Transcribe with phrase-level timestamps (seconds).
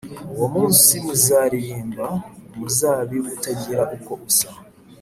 [0.33, 2.05] Uwo munsi, muzaririmba
[2.53, 4.49] umuzabibu utagira uko usa: